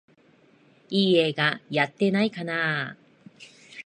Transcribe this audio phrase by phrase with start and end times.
[0.89, 2.97] いい映画やってないかなあ